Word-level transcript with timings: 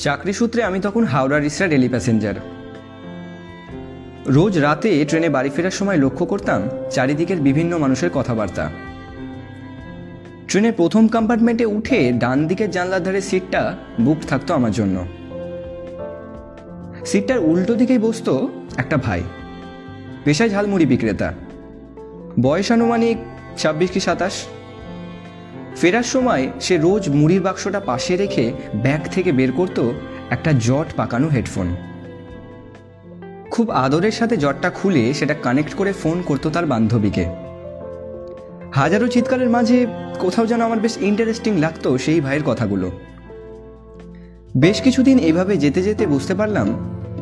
চাকরি 0.00 0.32
সূত্রে 0.32 0.62
আমি 0.62 0.80
তখন 0.80 1.04
হাওড়া 1.04 1.38
রিসরা 1.38 1.68
ডেলি 1.68 1.88
প্যাসেঞ্জার। 1.88 2.34
রোজ 4.26 4.58
রাতে 4.58 5.04
ট্রেনে 5.08 5.28
বাড়ি 5.28 5.50
ফেরার 5.50 5.70
সময় 5.70 5.96
লক্ষ্য 5.96 6.26
করতাম 6.26 6.62
চারিদিকের 6.90 7.36
বিভিন্ন 7.36 7.78
মানুষের 7.78 8.10
কথাবার্তা। 8.14 8.70
ট্রেনের 10.48 10.72
প্রথম 10.72 11.08
কম্পার্টমেন্টে 11.08 11.64
উঠে 11.64 12.12
ডান 12.12 12.46
দিকের 12.46 12.70
জানলার 12.70 13.02
ধারে 13.02 13.20
সিটটা 13.20 13.76
বুক 14.00 14.18
থাকতো 14.28 14.54
আমার 14.54 14.70
জন্য। 14.70 15.06
সিটটার 17.06 17.38
উল্টো 17.38 17.74
দিকেই 17.74 17.98
বসতো 17.98 18.48
একটা 18.76 18.96
ভাই। 18.96 19.22
পেশায় 20.24 20.48
ঝালমুড়ি 20.48 20.86
বিক্রেতা। 20.86 21.32
বয়স 22.40 22.72
আনুমানিক 22.72 23.16
ছাব্বিশ 23.58 23.90
কি 23.90 24.00
সাতাশ। 24.00 24.32
ফেরার 25.80 26.02
সময় 26.02 26.48
সে 26.60 26.76
রোজ 26.76 27.08
মুড়ির 27.08 27.40
বাক্সটা 27.40 27.80
পাশে 27.80 28.16
রেখে 28.16 28.52
ব্যাগ 28.74 29.00
থেকে 29.12 29.32
বের 29.32 29.52
করত 29.52 29.90
একটা 30.30 30.52
জট 30.52 30.86
পাকানো 30.96 31.28
হেডফোন। 31.28 31.76
খুব 33.50 33.70
আদরের 33.70 34.10
সাথে 34.10 34.36
জটটা 34.36 34.70
খুলে 34.70 35.14
সেটা 35.14 35.34
কানেক্ট 35.34 35.74
করে 35.74 35.92
ফোন 35.92 36.22
করতো 36.22 36.50
তার 36.50 36.66
বান্ধবীকে। 36.66 37.24
হাজারো 38.72 39.08
চিৎকারের 39.08 39.50
মাঝে 39.50 39.86
কোথাও 40.18 40.46
যেন 40.46 40.60
আমার 40.60 40.80
বেশ 40.80 40.96
ইন্টারেস্টিং 41.00 41.58
লাগতো 41.58 41.98
সেই 41.98 42.20
ভাইয়ের 42.20 42.42
কথাগুলো। 42.46 42.90
বেশ 44.56 44.82
কিছুদিন 44.82 45.18
এভাবে 45.18 45.56
যেতে 45.56 45.82
যেতে 45.82 46.06
বুঝতে 46.06 46.34
পারলাম, 46.34 46.68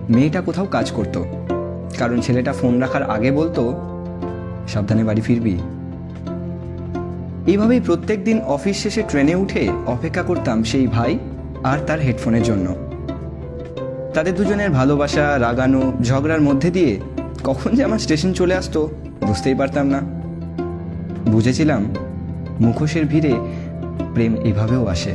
মেয়েটা 0.09 0.41
কোথাও 0.41 0.67
কাজ 0.67 0.91
করত। 0.91 1.23
কারণ 1.99 2.21
ছেলেটা 2.21 2.53
ফোন 2.53 2.81
রাখার 2.81 3.03
আগে 3.03 3.31
বলতো, 3.31 3.63
সাবধানে 4.69 5.05
বাড়ি 5.05 5.21
ফিরবি। 5.21 5.59
এইভাবেই 7.47 7.81
প্রত্যেক 7.81 8.25
দিন 8.25 8.41
অফিস 8.41 8.77
শেষে 8.83 9.03
ট্রেনে 9.11 9.35
উঠে 9.35 9.63
অপেক্ষা 9.87 10.23
করতাম 10.23 10.65
সেই 10.65 10.87
ভাই 10.87 11.19
আর 11.65 11.79
তার 11.87 12.01
হেডফোনের 12.01 12.43
জন্য। 12.43 12.67
তাদের 14.15 14.35
দুজনের 14.35 14.71
ভালোবাসা, 14.71 15.39
রাগানো, 15.39 15.93
ঝগড়ার 16.03 16.41
মধ্যে 16.41 16.71
দিয়ে 16.71 17.01
কখন 17.45 17.75
যে 17.77 17.85
আমার 17.85 17.99
স্টেশন 17.99 18.33
চলে 18.33 18.55
আসতো 18.55 18.81
বুঝতেই 19.27 19.55
পারতাম 19.55 19.87
না। 19.95 20.01
বুঝেছিলাম 21.33 21.83
মুখোশের 22.61 23.05
ভিড়ে 23.07 23.35
প্রেম 24.15 24.33
এভাবেও 24.45 24.85
আসে। 24.87 25.15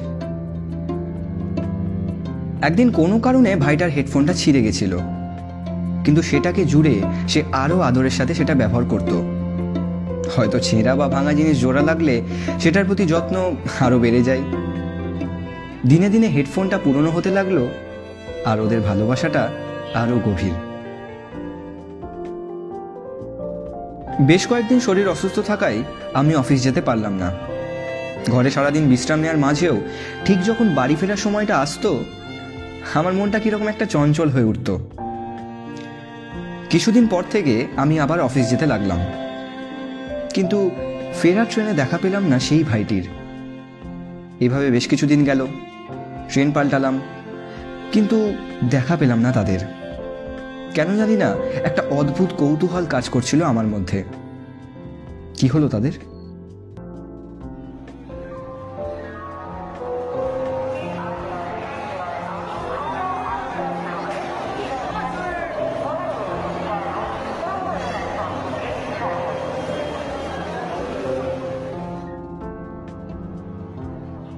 একদিন 2.62 2.92
কোনো 2.92 3.20
কারণে 3.20 3.56
ভাইটার 3.56 3.90
হেডফোনটা 3.90 4.34
ছিঁড়ে 4.34 4.62
গেছিল, 4.66 4.98
কিন্তু 6.06 6.22
সেটাকে 6.22 6.66
জুড়ে 6.66 6.96
সে 7.28 7.44
আরও 7.52 7.78
আদরের 7.80 8.10
সাথে 8.10 8.34
সেটা 8.34 8.54
ব্যবহার 8.56 8.86
করত। 8.86 9.12
হয়তো 10.36 10.60
ছেঁড়া 10.60 10.96
বা 10.96 11.08
ভাঙা 11.08 11.34
জিনিস 11.34 11.60
জোড়া 11.60 11.82
লাগলে 11.82 12.22
সেটার 12.60 12.86
প্রতি 12.86 13.06
যত্ন 13.06 13.56
আরও 13.80 14.00
বেড়ে 14.00 14.24
যায়। 14.24 14.42
দিনে 15.86 16.10
দিনে 16.10 16.28
হেডফোনটা 16.28 16.78
পুরনো 16.78 17.12
হতে 17.12 17.32
লাগল 17.32 17.68
আর 18.46 18.62
ওদের 18.62 18.82
ভালোবাসাটা 18.82 19.50
আরও 19.94 20.20
গভীর। 20.26 20.54
বেশ 24.22 24.48
কয়েকদিন 24.48 24.80
শরীর 24.80 25.08
অসুস্থ 25.08 25.40
থাকায় 25.40 25.84
আমি 26.14 26.36
অফিস 26.36 26.64
যেতে 26.64 26.82
পারলাম 26.82 27.14
না। 27.14 27.32
ঘরে 28.32 28.50
সারাদিন 28.52 28.90
বিশ্রাম 28.90 29.20
নেওয়ার 29.20 29.38
মাঝেও 29.38 29.76
ঠিক 30.26 30.44
যখন 30.44 30.76
বাড়ি 30.76 30.96
ফেরার 30.96 31.18
সময়টা 31.18 31.58
আসতো, 31.58 32.04
আমার 32.94 33.14
মনটা 33.14 33.40
কীরকম 33.40 33.68
একটা 33.68 33.86
চঞ্চল 33.86 34.30
হয়ে 34.30 34.44
উঠত। 34.44 34.78
কিছুদিন 36.70 37.08
পর 37.08 37.24
থেকে 37.32 37.68
আমি 37.76 38.00
আবার 38.00 38.22
অফিস 38.22 38.50
যেতে 38.50 38.66
লাগলাম। 38.66 39.00
কিন্তু 40.34 40.72
ফেরার 41.22 41.46
ট্রেনে 41.50 41.74
দেখা 41.74 41.98
পেলাম 42.02 42.24
না 42.28 42.40
সেই 42.40 42.64
ভাইটির। 42.64 43.08
এভাবে 44.40 44.72
বেশ 44.72 44.88
কিছুদিন 44.88 45.24
গেল, 45.24 45.48
ট্রেন 46.32 46.52
পাল্টালাম, 46.52 47.02
কিন্তু 47.92 48.34
দেখা 48.70 48.96
পেলাম 48.96 49.20
না 49.20 49.32
তাদের। 49.32 49.60
কেন 50.74 50.98
জানি 50.98 51.16
না, 51.16 51.36
একটা 51.64 51.82
অদ্ভুত 51.90 52.30
কৌতূহল 52.38 52.86
কাজ 52.86 53.10
করছিল 53.10 53.44
আমার 53.44 53.68
মধ্যে। 53.68 54.04
কি 55.34 55.48
হলো 55.48 55.70
তাদের? 55.70 55.92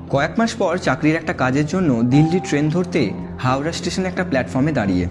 কয়েক 0.10 0.40
মাস 0.40 0.54
পর 0.54 0.78
চাকরির 0.78 1.16
একটা 1.16 1.34
কাজের 1.34 1.66
জন্য 1.66 2.04
দিল্লি 2.04 2.40
ট্রেন 2.40 2.70
ধরতে 2.70 3.12
হাওড়া 3.40 3.72
স্টেশনে 3.72 4.08
একটা 4.08 4.24
প্ল্যাটফর্মে 4.24 4.72
দাঁড়িয়ে। 4.72 5.08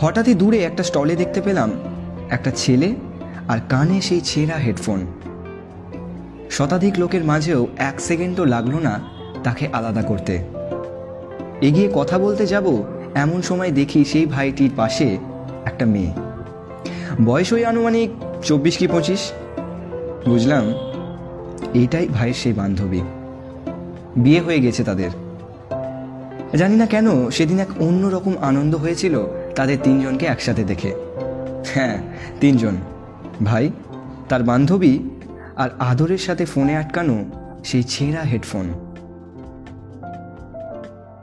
হঠাৎই 0.00 0.34
দূরে 0.34 0.58
একটা 0.58 0.82
স্টলে 0.82 1.16
দেখতে 1.16 1.40
পেলাম 1.40 1.70
একটা 2.30 2.50
ছেলে 2.50 2.94
আর 3.48 3.58
কানে 3.68 4.00
সেই 4.00 4.20
ছেঁড়া 4.20 4.56
হেডফোন। 4.56 5.06
শতাধিক 6.50 6.98
লোকের 6.98 7.24
মাঝেও 7.24 7.66
এক 7.76 8.00
সেকেন্ডও 8.00 8.44
লাগল 8.44 8.74
না 8.74 9.00
তাকে 9.44 9.68
আলাদা 9.72 10.02
করতে। 10.02 10.38
এগিয়ে 11.60 11.90
কথা 11.94 12.18
বলতে 12.18 12.46
যাব 12.46 12.82
এমন 13.14 13.42
সময় 13.42 13.70
দেখি 13.70 14.04
সেই 14.04 14.26
ভাইটির 14.26 14.70
পাশে 14.76 15.18
একটা 15.64 15.86
মেয়ে। 15.86 16.12
বয়স 17.24 17.52
ওই 17.52 17.64
আনুমানিক 17.64 18.10
চব্বিশ 18.42 18.76
কি 18.76 18.86
পঁচিশ? 18.86 19.32
বুঝলাম 20.26 20.64
এইটাই 21.74 22.08
ভাইয়ের 22.08 22.34
সেই 22.34 22.52
বান্ধবী। 22.52 23.00
বিয়ে 24.16 24.40
হয়ে 24.40 24.60
গেছে 24.60 24.84
তাদের। 24.84 25.10
জানি 26.56 26.76
না 26.76 26.86
কেন 26.86 27.30
সেদিন 27.30 27.60
এক 27.60 27.68
অন্যরকম 27.80 28.34
আনন্দ 28.40 28.74
হয়েছিল 28.74 29.26
তাদের 29.56 29.78
তিনজনকে 29.82 30.26
একসাথে 30.26 30.64
দেখে। 30.64 30.94
হ্যাঁ 31.66 32.02
তিনজন। 32.40 32.74
ভাই, 33.44 33.70
তার 34.28 34.42
বান্ধবী 34.42 34.98
আর 35.56 35.70
আদরের 35.78 36.18
সাথে 36.18 36.44
ফোনে 36.44 36.76
আটকানো 36.76 37.24
সেই 37.64 37.82
ছেঁড়া 37.82 38.22
হেডফোন। 38.22 38.72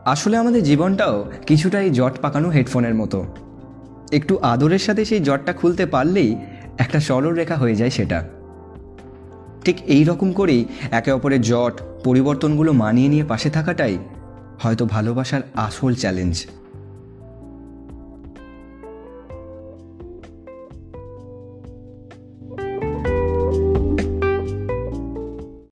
আসলে 0.05 0.37
আমাদের 0.37 0.63
জীবনটাও 0.63 1.31
কিছুটা 1.47 1.79
এই 1.79 1.89
জট 1.89 2.19
পাকানো 2.21 2.49
হেডফোনের 2.49 2.95
মতো। 2.95 3.25
একটু 4.11 4.37
আদরের 4.37 4.79
সাথে 4.79 5.05
সেই 5.05 5.19
জটটা 5.19 5.53
খুলতে 5.53 5.85
পারলেই 5.85 6.37
একটা 6.77 6.99
সরল 6.99 7.33
রেখা 7.33 7.55
হয়ে 7.55 7.75
যায় 7.75 7.89
সেটা। 7.89 8.27
ঠিক 9.65 9.77
এই 9.85 10.03
রকম 10.03 10.33
করেই 10.33 10.65
একে 10.91 11.11
অপরের 11.11 11.41
জট, 11.41 11.81
পরিবর্তনগুলো 12.03 12.73
মানিয়ে 12.73 13.09
নিয়ে 13.09 13.23
পাশে 13.23 13.49
থাকাটাই 13.49 13.97
হয়তো 14.59 14.85
ভালোবাসার 14.85 15.41
আসল 15.55 15.93
চ্যালেঞ্জ 15.93 16.47